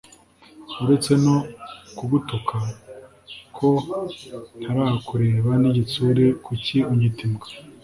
uretse 0.83 1.11
no 1.25 1.35
kugutuka 1.97 2.57
ko 3.57 3.69
ntarakureba 4.63 5.51
n’igitsure 5.61 6.23
kuki 6.45 6.77
unyita 6.91 7.21
imbwa 7.27 7.47